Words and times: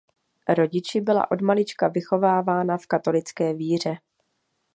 Rodiči 0.47 1.01
byla 1.01 1.31
od 1.31 1.41
malička 1.41 1.87
vychovávána 1.87 2.77
v 2.77 2.87
katolické 2.87 3.53
víře. 3.53 3.95